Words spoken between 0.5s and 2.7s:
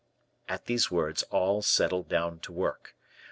these words, all settled down to